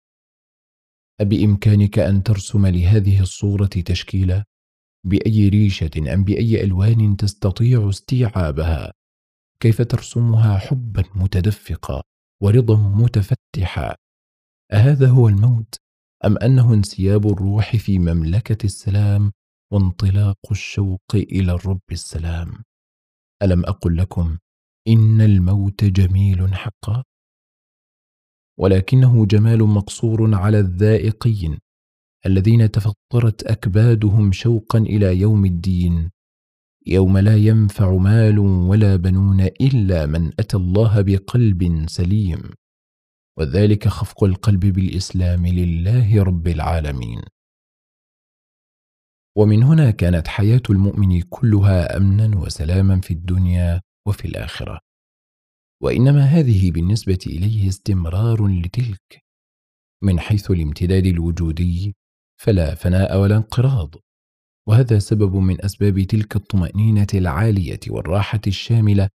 أبإمكانك 1.20 1.98
أن 1.98 2.22
ترسم 2.22 2.66
لهذه 2.66 3.20
الصورة 3.20 3.66
تشكيلا؟ 3.66 4.44
بأي 5.06 5.48
ريشة 5.48 6.14
أم 6.14 6.24
بأي 6.24 6.64
ألوان 6.64 7.16
تستطيع 7.16 7.88
استيعابها؟ 7.88 8.92
كيف 9.62 9.82
ترسمها 9.82 10.58
حبا 10.58 11.04
متدفقا 11.14 12.02
ورضا 12.42 12.76
متفتحا 12.76 13.94
أهذا 14.72 15.08
هو 15.08 15.28
الموت؟ 15.28 15.74
أم 16.24 16.38
أنه 16.38 16.74
انسياب 16.74 17.26
الروح 17.26 17.76
في 17.76 17.98
مملكة 17.98 18.64
السلام 18.64 19.32
وانطلاق 19.72 20.38
الشوق 20.50 21.14
إلى 21.14 21.52
الرب 21.52 21.80
السلام؟ 21.92 22.62
ألم 23.42 23.64
أقل 23.64 23.96
لكم 23.96 24.38
إن 24.88 25.20
الموت 25.20 25.84
جميل 25.84 26.54
حقا؟ 26.54 27.04
ولكنه 28.60 29.26
جمال 29.26 29.58
مقصور 29.58 30.34
على 30.34 30.58
الذائقين 30.58 31.58
الذين 32.26 32.70
تفطرت 32.70 33.42
أكبادهم 33.42 34.32
شوقا 34.32 34.78
إلى 34.78 35.18
يوم 35.18 35.44
الدين. 35.44 36.10
يوم 36.86 37.18
لا 37.18 37.36
ينفع 37.36 37.92
مال 37.92 38.38
ولا 38.38 38.96
بنون 38.96 39.40
إلا 39.40 40.06
من 40.06 40.32
أتى 40.38 40.56
الله 40.56 41.00
بقلب 41.00 41.88
سليم. 41.88 42.40
وذلك 43.38 43.88
خفق 43.88 44.24
القلب 44.24 44.60
بالإسلام 44.60 45.46
لله 45.46 46.22
رب 46.22 46.48
العالمين. 46.48 47.22
ومن 49.36 49.62
هنا 49.62 49.90
كانت 49.90 50.28
حياة 50.28 50.62
المؤمن 50.70 51.22
كلها 51.22 51.96
أمنا 51.96 52.38
وسلاما 52.38 53.00
في 53.00 53.10
الدنيا 53.10 53.80
وفي 54.06 54.24
الآخرة. 54.24 54.89
وإنما 55.82 56.24
هذه 56.24 56.70
بالنسبة 56.70 57.18
إليه 57.26 57.68
استمرار 57.68 58.46
لتلك. 58.46 59.24
من 60.02 60.20
حيث 60.20 60.50
الامتداد 60.50 61.06
الوجودي 61.06 61.96
فلا 62.40 62.74
فناء 62.74 63.20
ولا 63.20 63.36
انقراض 63.36 63.94
وهذا 64.68 64.98
سبب 64.98 65.36
من 65.36 65.64
أسباب 65.64 66.00
تلك 66.00 66.36
الطمأنينة 66.36 67.06
العالية 67.14 67.80
والراحة 67.88 68.40
الشاملة 68.46 69.08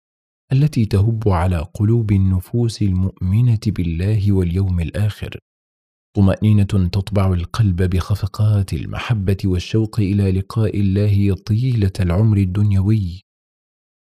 التي 0.52 0.84
تهب 0.86 1.28
على 1.28 1.58
قلوب 1.58 2.12
النفوس 2.12 2.82
المؤمنة 2.82 3.58
بالله 3.66 4.32
واليوم 4.32 4.80
الآخر. 4.80 5.38
طمأنينة 6.16 6.88
تطبع 6.92 7.32
القلب 7.32 7.82
بخفقات 7.82 8.72
المحبة 8.72 9.36
والشوق 9.44 10.00
إلى 10.00 10.32
لقاء 10.32 10.80
الله 10.80 11.34
طيلة 11.34 11.92
العمر 12.00 12.36
الدنيوي. 12.36 13.23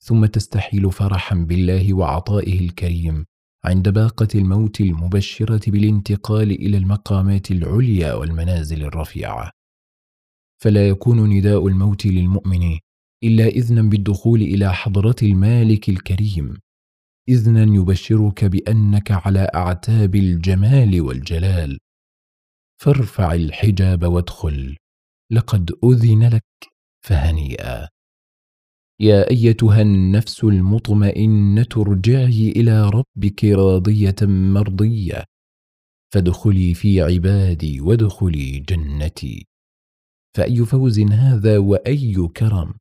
ثم 0.04 0.26
تستحيل 0.26 0.92
فرحا 0.92 1.36
بالله 1.36 1.94
وعطائه 1.94 2.60
الكريم 2.60 3.26
عند 3.66 3.90
باقة 3.90 4.28
الموت 4.36 4.82
المبشرة 4.82 5.72
بالانتقال 5.72 6.52
إلى 6.52 6.78
المقامات 6.78 7.52
العليا 7.52 8.14
والمنازل 8.14 8.84
الرفيعة. 8.84 9.52
فلا 10.62 10.88
يكون 10.90 11.30
نداء 11.30 11.68
الموت 11.68 12.06
للمؤمن 12.06 12.80
إلا 13.24 13.48
إذنا 13.48 13.82
بالدخول 13.82 14.42
إلى 14.42 14.74
حضرة 14.74 15.16
المالك 15.24 15.90
الكريم 15.90 16.58
إذنا 17.30 17.64
يبشرك 17.64 18.46
بأنك 18.46 19.12
على 19.12 19.50
أعتاب 19.56 20.16
الجمال 20.16 21.02
والجلال. 21.02 21.78
فارفع 22.82 23.34
الحجاب 23.34 24.04
وادخل 24.04 24.78
لقد 25.32 25.72
أذن 25.84 26.30
لك 26.30 26.72
فهنيئا. 27.06 28.01
يا 29.02 29.30
أيتها 29.30 29.82
النفس 29.82 30.44
المطمئنة 30.44 31.68
ارجعي 31.78 32.52
إلى 32.52 32.90
ربك 32.90 33.46
راضية 33.46 34.16
مرضية. 34.22 35.24
فادخلي 36.14 36.74
في 36.74 37.02
عبادي 37.02 37.82
وادخلي 37.82 38.60
جنتي. 38.60 39.48
فأي 40.38 40.66
فوز 40.66 41.00
هذا 41.00 41.58
وأي 41.58 42.28
كرم؟ 42.28 42.74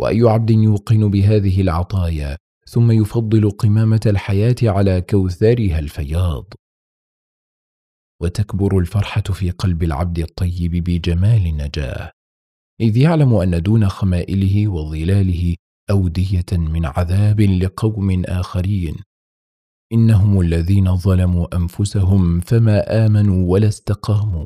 وأي 0.00 0.22
عبد 0.22 0.50
يوقن 0.50 1.10
بهذه 1.10 1.60
العطايا؟ 1.60 2.36
ثم 2.68 2.90
يفضل 2.90 3.50
قمامة 3.50 4.00
الحياة 4.06 4.56
على 4.62 5.00
كوثرها 5.00 5.78
الفياض. 5.78 6.44
وتكبر 8.22 8.78
الفرحة 8.78 9.22
في 9.22 9.50
قلب 9.50 9.82
العبد 9.82 10.18
الطيب 10.18 10.72
بجمال 10.84 11.46
النجاه 11.46 12.10
إذ 12.80 12.96
يعلم 12.96 13.34
أن 13.34 13.62
دون 13.62 13.88
خمائله 13.88 14.68
وظلاله 14.68 15.54
أودية 15.90 16.46
من 16.52 16.86
عذاب 16.86 17.40
لقوم 17.40 18.24
آخرين. 18.24 18.94
إنهم 19.92 20.40
الذين 20.40 20.96
ظلموا 20.96 21.56
أنفسهم 21.56 22.40
فما 22.40 23.06
آمنوا 23.06 23.52
ولا 23.52 23.68
استقاموا. 23.68 24.44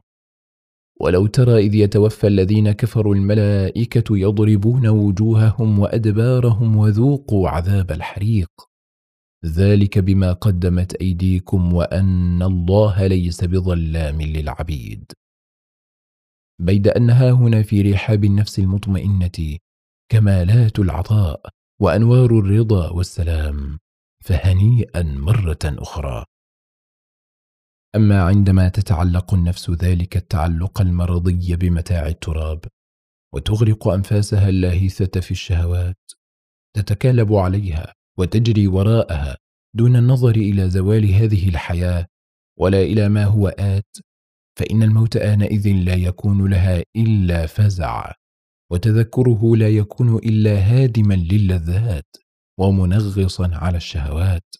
ولو 1.00 1.26
ترى 1.26 1.66
إذ 1.66 1.74
يتوفى 1.74 2.26
الذين 2.26 2.72
كفروا 2.72 3.14
الملائكة 3.14 4.18
يضربون 4.18 4.86
وجوههم 4.86 5.78
وأدبارهم 5.78 6.76
وذوقوا 6.76 7.48
عذاب 7.48 7.90
الحريق. 7.90 8.48
ذلك 9.44 9.98
بما 9.98 10.32
قدمت 10.32 10.94
أيديكم 10.94 11.72
وأن 11.74 12.42
الله 12.42 13.06
ليس 13.06 13.44
بظلام 13.44 14.22
للعبيد. 14.22 15.12
بيد 16.60 16.88
أنها 16.88 17.30
هنا 17.30 17.62
في 17.62 17.82
رحاب 17.82 18.24
النفس 18.24 18.58
المطمئنة 18.58 19.58
كمالات 20.12 20.78
العطاء 20.78 21.40
وأنوار 21.80 22.38
الرضا 22.38 22.90
والسلام 22.90 23.78
فهنيئا 24.24 25.02
مرة 25.02 25.58
أخرى. 25.64 26.24
أما 27.96 28.22
عندما 28.22 28.68
تتعلق 28.68 29.34
النفس 29.34 29.70
ذلك 29.70 30.16
التعلق 30.16 30.80
المرضي 30.80 31.56
بمتاع 31.56 32.06
التراب 32.06 32.64
وتغرق 33.34 33.88
أنفاسها 33.88 34.48
اللاهثة 34.48 35.20
في 35.20 35.30
الشهوات 35.30 36.12
تتكالب 36.76 37.34
عليها 37.34 37.94
وتجري 38.18 38.66
وراءها 38.66 39.36
دون 39.76 39.96
النظر 39.96 40.36
إلى 40.36 40.70
زوال 40.70 41.14
هذه 41.14 41.48
الحياة 41.48 42.06
ولا 42.58 42.82
إلى 42.82 43.08
ما 43.08 43.24
هو 43.24 43.48
آت 43.48 43.96
فإن 44.58 44.82
الموت 44.82 45.16
آنئذ 45.16 45.68
لا 45.68 45.94
يكون 45.94 46.50
لها 46.50 46.82
إلا 46.96 47.46
فزع 47.46 48.12
وتذكره 48.72 49.56
لا 49.56 49.68
يكون 49.68 50.16
إلا 50.16 50.58
هادما 50.58 51.14
للذات 51.14 52.16
ومنغصا 52.60 53.50
على 53.52 53.76
الشهوات. 53.76 54.54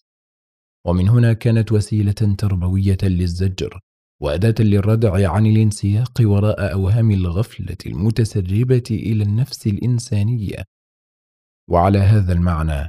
ومن 0.86 1.08
هنا 1.08 1.32
كانت 1.32 1.72
وسيلة 1.72 2.12
تربوية 2.12 2.98
للزجر 3.02 3.80
وأداة 4.22 4.54
للردع 4.60 5.30
عن 5.32 5.46
الانسياق 5.46 6.12
وراء 6.20 6.72
أوهام 6.72 7.10
الغفلة 7.10 7.76
المتسربة 7.86 8.88
إلى 8.90 9.22
النفس 9.24 9.66
الإنسانية. 9.66 10.64
وعلى 11.70 11.98
هذا 11.98 12.32
المعنى 12.32 12.88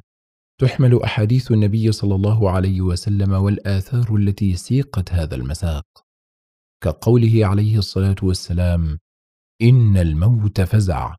تحمل 0.62 1.02
أحاديث 1.04 1.52
النبي 1.52 1.92
صلى 1.92 2.16
الله 2.16 2.50
عليه 2.50 2.82
وسلم 2.82 3.32
والآثار 3.32 4.16
التي 4.16 4.56
سيقت 4.56 5.14
هذا 5.14 5.36
المساق. 5.36 6.09
كقوله 6.84 7.46
عليه 7.46 7.78
الصلاة 7.78 8.16
والسلام 8.24 9.00
إن 9.62 9.98
الموت 9.98 10.62
فزع. 10.62 11.16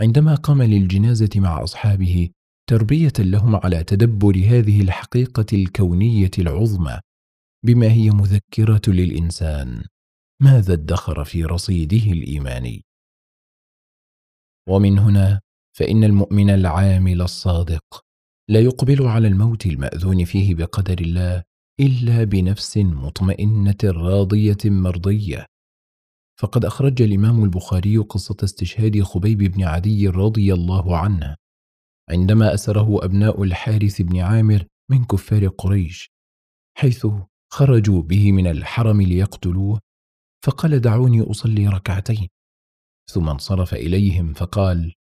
عندما 0.00 0.34
قام 0.34 0.62
للجنازة 0.62 1.30
مع 1.36 1.62
أصحابه 1.62 2.30
تربية 2.70 3.12
لهم 3.18 3.56
على 3.56 3.84
تدبر 3.84 4.36
هذه 4.36 4.80
الحقيقة 4.80 5.46
الكونية 5.52 6.30
العظمى 6.38 7.00
بما 7.66 7.92
هي 7.92 8.10
مذكرة 8.10 8.82
للإنسان. 8.88 9.84
ماذا 10.42 10.72
ادخر 10.72 11.24
في 11.24 11.44
رصيده 11.44 12.12
الإيماني؟ 12.12 12.84
ومن 14.68 14.98
هنا 14.98 15.40
فإن 15.76 16.04
المؤمن 16.04 16.50
العامل 16.50 17.22
الصادق 17.22 18.04
لا 18.50 18.60
يقبل 18.60 19.06
على 19.06 19.28
الموت 19.28 19.66
المأذون 19.66 20.24
فيه 20.24 20.54
بقدر 20.54 21.00
الله 21.00 21.42
إلا 21.80 22.24
بنفس 22.24 22.76
مطمئنة 22.76 23.76
راضية 23.84 24.58
مرضية. 24.64 25.46
فقد 26.40 26.64
أخرج 26.64 27.02
الإمام 27.02 27.44
البخاري 27.44 27.98
قصة 27.98 28.36
استشهاد 28.44 29.02
خبيب 29.02 29.38
بن 29.38 29.62
عدي 29.62 30.08
رضي 30.08 30.54
الله 30.54 30.98
عنه 30.98 31.36
عندما 32.10 32.54
أسره 32.54 33.04
أبناء 33.04 33.42
الحارث 33.42 34.02
بن 34.02 34.20
عامر 34.20 34.66
من 34.90 35.04
كفار 35.04 35.48
قريش 35.48 36.10
حيث 36.78 37.06
خرجوا 37.52 38.02
به 38.02 38.32
من 38.32 38.46
الحرم 38.46 39.02
ليقتلوه 39.02 39.80
فقال 40.44 40.80
دعوني 40.80 41.22
أصلي 41.22 41.68
ركعتين. 41.68 42.28
ثم 43.10 43.28
انصرف 43.28 43.74
إليهم 43.74 44.32
فقال 44.32 44.92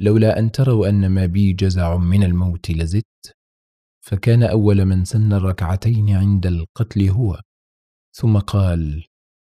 لولا 0.00 0.38
أن 0.38 0.52
تروا 0.52 0.88
أن 0.88 1.10
ما 1.10 1.26
بي 1.26 1.52
جزع 1.52 1.96
من 1.96 2.24
الموت 2.24 2.70
لزدت 2.70 3.34
فكان 4.06 4.42
أول 4.42 4.84
من 4.84 5.04
سن 5.04 5.32
الركعتين 5.32 6.10
عند 6.10 6.46
القتل 6.46 7.08
هو 7.08 7.40
ثم 8.16 8.38
قال 8.38 9.04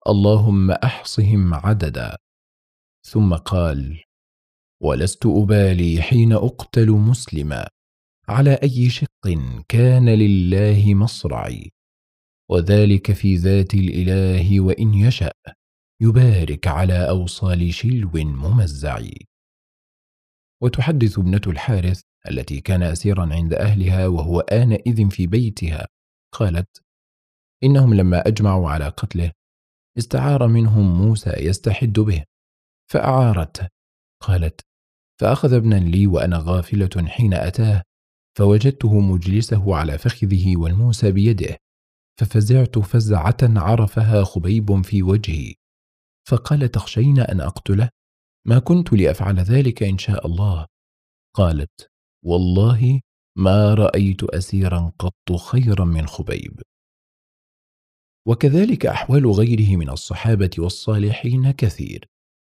اللهم 0.07 0.71
أحصهم 0.71 1.53
عددا. 1.53 2.17
ثم 3.05 3.35
قال 3.35 4.03
ولست 4.81 5.25
أبالي 5.25 6.01
حين 6.01 6.33
أقتل 6.33 6.91
مسلما 6.91 7.67
على 8.27 8.53
أي 8.63 8.89
شق 8.89 9.07
كان 9.69 10.09
لله 10.09 10.93
مصرعي 10.93 11.71
وذلك 12.49 13.11
في 13.11 13.35
ذات 13.35 13.73
الإله 13.73 14.59
وإن 14.59 14.93
يشأ 14.93 15.31
يبارك 16.01 16.67
على 16.67 17.09
أوصال 17.09 17.73
شلو 17.73 18.11
ممزع 18.15 18.99
وتحدث 20.61 21.19
ابنة 21.19 21.41
الحارث 21.47 22.01
التي 22.29 22.61
كان 22.61 22.83
أسيرا 22.83 23.33
عند 23.33 23.53
أهلها 23.53 24.07
وهو 24.07 24.39
آنئذ 24.39 25.09
في 25.09 25.27
بيتها. 25.27 25.87
قالت 26.33 26.81
إنهم 27.63 27.93
لما 27.93 28.27
أجمعوا 28.27 28.69
على 28.69 28.87
قتله 28.87 29.31
استعار 29.97 30.47
منهم 30.47 30.97
موسى 31.01 31.29
يستحد 31.29 31.93
به 31.93 32.23
فأعارته. 32.91 33.67
قالت 34.21 34.61
فأخذ 35.21 35.53
ابنا 35.53 35.75
لي 35.75 36.07
وأنا 36.07 36.37
غافلة 36.37 37.07
حين 37.07 37.33
أتاه 37.33 37.83
فوجدته 38.37 38.99
مجلسه 38.99 39.75
على 39.75 39.97
فخذه 39.97 40.57
والموسى 40.57 41.11
بيده 41.11 41.57
ففزعت 42.19 42.79
فزعة 42.79 43.37
عرفها 43.41 44.23
خبيب 44.23 44.81
في 44.81 45.03
وجهي. 45.03 45.53
فقال 46.27 46.71
تخشين 46.71 47.19
أن 47.19 47.41
أقتله؟ 47.41 47.89
ما 48.47 48.59
كنت 48.59 48.93
لأفعل 48.93 49.39
ذلك 49.39 49.83
إن 49.83 49.97
شاء 49.97 50.27
الله. 50.27 50.67
قالت 51.35 51.92
والله 52.25 53.01
ما 53.37 53.73
رأيت 53.73 54.23
أسيرا 54.23 54.91
قط 54.99 55.35
خيرا 55.37 55.85
من 55.85 56.07
خبيب. 56.07 56.61
وكذلك 58.27 58.85
أحوال 58.85 59.27
غيره 59.31 59.77
من 59.77 59.89
الصحابة 59.89 60.49
والصالحين 60.57 61.51
كثير 61.51 62.05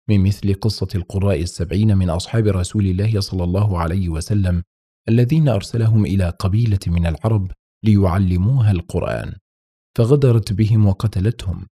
من 0.10 0.24
مثل 0.24 0.54
قصة 0.54 0.88
القراء 0.96 1.42
السبعين 1.42 1.98
من 1.98 2.10
أصحاب 2.10 2.48
رسول 2.48 2.86
الله 2.86 3.20
صلى 3.20 3.44
الله 3.44 3.80
عليه 3.80 4.10
وسلم 4.10 4.64
الذين 5.10 5.50
أرسلهم 5.50 6.06
إلى 6.06 6.30
قبيلة 6.30 6.80
من 6.88 7.06
العرب 7.06 7.52
ليعلموها 7.84 8.72
القرآن 8.72 9.34
فغدرت 9.98 10.54
بهم 10.54 10.86
وقتلتهم. 10.86 11.68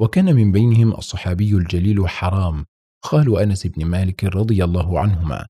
وكان 0.00 0.36
من 0.36 0.52
بينهم 0.52 0.92
الصحابي 0.92 1.54
الجليل 1.54 2.08
حرام 2.08 2.64
خال 3.04 3.38
أنس 3.38 3.66
بن 3.66 3.84
مالك 3.84 4.24
رضي 4.24 4.64
الله 4.64 5.00
عنهما 5.00 5.46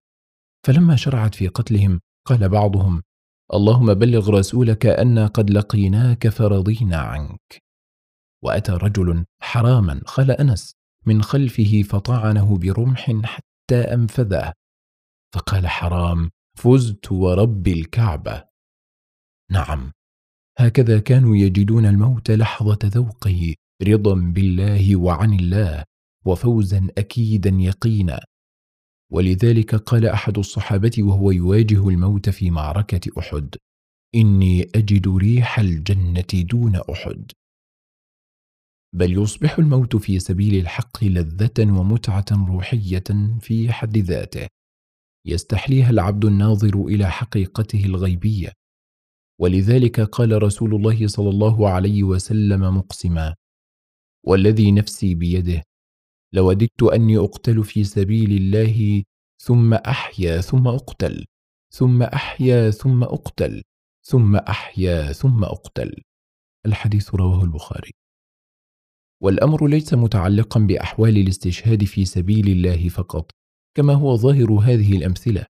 فلما 0.66 0.96
شرعت 0.96 1.34
في 1.34 1.48
قتلهم 1.48 2.00
قال 2.26 2.48
بعضهم 2.48 3.02
اللهم 3.54 3.94
بلغ 3.94 4.30
رسولك 4.30 4.86
أنا 4.86 5.26
قد 5.26 5.50
لقيناك 5.50 6.28
فرضينا 6.28 6.96
عنك. 6.96 7.62
وأتى 8.44 8.72
رجل 8.72 9.24
حراما 9.42 10.00
خال 10.06 10.30
أنس 10.30 10.72
من 11.06 11.22
خلفه 11.22 11.82
فطعنه 11.82 12.58
برمح 12.58 13.12
حتى 13.24 13.80
أنفذه. 13.94 14.52
فقال 15.34 15.66
حرام 15.68 16.30
فزت 16.58 17.12
ورب 17.12 17.68
الكعبة. 17.68 18.44
نعم 19.50 19.92
هكذا 20.58 21.00
كانوا 21.00 21.36
يجدون 21.36 21.86
الموت 21.86 22.30
لحظة 22.30 22.78
ذوقه 22.84 23.54
رضا 23.82 24.14
بالله 24.14 24.96
وعن 24.96 25.32
الله 25.32 25.84
وفوزا 26.26 26.88
أكيدا 26.98 27.50
يقينا. 27.50 28.20
ولذلك 29.12 29.74
قال 29.74 30.06
أحد 30.06 30.38
الصحابة 30.38 30.90
وهو 30.98 31.30
يواجه 31.30 31.88
الموت 31.88 32.28
في 32.28 32.50
معركة 32.50 33.00
أحد 33.18 33.56
إني 34.14 34.62
أجد 34.62 35.08
ريح 35.08 35.58
الجنة 35.58 36.26
دون 36.34 36.76
أحد. 36.76 37.32
بل 38.94 39.12
يصبح 39.12 39.58
الموت 39.58 39.96
في 39.96 40.18
سبيل 40.18 40.54
الحق 40.54 41.04
لذة 41.04 41.72
ومتعة 41.80 42.24
روحية 42.32 43.38
في 43.40 43.72
حد 43.72 43.98
ذاته. 43.98 44.46
يستحليها 45.26 45.90
العبد 45.90 46.24
الناظر 46.24 46.86
إلى 46.86 47.10
حقيقته 47.10 47.84
الغيبية. 47.84 48.52
ولذلك 49.40 50.00
قال 50.00 50.42
رسول 50.42 50.74
الله 50.74 51.06
صلى 51.06 51.30
الله 51.30 51.68
عليه 51.68 52.02
وسلم 52.02 52.76
مقسما 52.76 53.34
والذي 54.26 54.72
نفسي 54.72 55.14
بيده 55.14 55.62
لوددت 56.34 56.82
أني 56.82 57.18
أقتل 57.18 57.64
في 57.64 57.84
سبيل 57.84 58.32
الله 58.32 59.02
ثم 59.42 59.74
أحيا 59.74 60.40
ثم 60.40 60.68
أقتل 60.68 61.24
ثم 61.74 62.02
أحيا 62.02 62.70
ثم 62.70 63.02
أقتل 63.02 63.62
ثم 64.08 64.36
أحيا 64.36 65.12
ثم 65.12 65.44
أقتل. 65.44 66.02
الحديث 66.66 67.14
رواه 67.14 67.44
البخاري. 67.44 67.90
والأمر 69.22 69.66
ليس 69.66 69.94
متعلقا 69.94 70.60
بأحوال 70.60 71.16
الاستشهاد 71.16 71.84
في 71.84 72.04
سبيل 72.04 72.48
الله 72.48 72.88
فقط 72.88 73.30
كما 73.76 73.94
هو 73.94 74.16
ظاهر 74.16 74.52
هذه 74.52 74.96
الأمثلة 74.96 75.46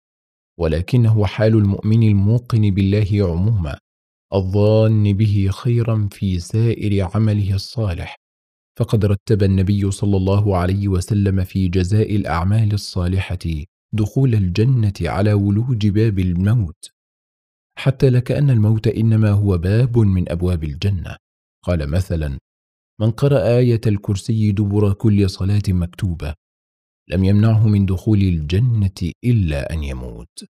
ولكنه 0.60 1.26
حال 1.26 1.54
المؤمن 1.54 2.04
الموقن 2.04 2.72
بالله 2.72 3.28
عموما 3.32 3.78
الظان 4.34 5.14
به 5.14 5.50
خيرا 5.52 6.10
في 6.12 6.40
سائر 6.40 7.10
عمله 7.16 7.56
الصالح. 7.56 8.16
فقد 8.78 9.06
رتب 9.06 9.44
النبي 9.44 9.92
صلى 9.92 10.18
الله 10.18 10.58
عليه 10.58 10.88
وسلم 10.88 11.44
في 11.44 11.68
جزاء 11.68 12.16
الأعمال 12.16 12.74
الصالحة 12.74 13.38
دخول 13.94 14.36
الجنة 14.36 14.94
على 15.02 15.34
ولوج 15.34 15.88
باب 15.88 16.20
الموت. 16.20 16.90
حتى 17.78 18.10
لكأن 18.10 18.50
الموت 18.50 18.88
إنما 18.88 19.32
هو 19.32 19.58
باب 19.58 19.98
من 19.98 20.32
أبواب 20.32 20.64
الجنة. 20.64 21.18
قال 21.64 21.90
مثلا 21.90 22.40
من 23.02 23.12
قرأ 23.12 23.58
آية 23.58 23.82
الكرسي 23.88 24.52
دبر 24.52 24.94
كل 24.94 25.30
صلاة 25.30 25.64
مكتوبة 25.70 26.34
لم 27.10 27.24
يمنعه 27.24 27.68
من 27.68 27.86
دخول 27.86 28.18
الجنة 28.22 29.12
إلا 29.24 29.74
أن 29.74 29.84
يموت. 29.84 30.46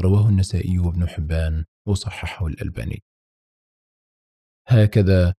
رواه 0.00 0.28
النسائي 0.28 0.78
وابن 0.78 1.08
حبان 1.08 1.64
وصححه 1.88 2.46
الألباني. 2.46 3.02
هكذا 4.68 5.34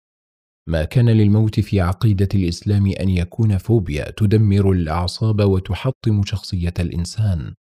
ما 0.69 0.85
كان 0.85 1.11
للموت 1.11 1.61
في 1.61 1.81
عقيدة 1.81 2.29
الإسلام 2.35 2.87
أن 2.87 3.09
يكون 3.09 3.59
فوبيا 3.59 4.11
تدمر 4.11 4.73
الأعصاب 4.73 5.41
وتحطم 5.41 6.23
شخصية 6.25 6.75
الإنسان 6.79 7.55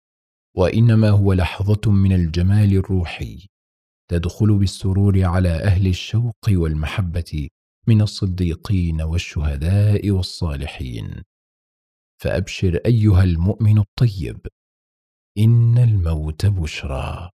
وإنما 0.58 1.10
هو 1.10 1.34
لحظة 1.34 1.92
من 1.92 2.14
الجمال 2.14 2.74
الروحي 2.78 3.48
تدخل 4.12 4.58
بالسرور 4.58 5.24
على 5.24 5.50
أهل 5.50 5.88
الشوق 5.88 6.50
والمحبة 6.50 7.50
من 7.88 8.02
الصديقين 8.02 9.02
والشهداء 9.02 10.12
والصالحين. 10.12 11.24
فأبشر 12.22 12.80
أيها 12.86 13.24
المؤمن 13.24 13.78
الطيب 13.78 14.48
إن 15.38 15.78
الموت 15.78 16.46
بشرى. 16.46 17.30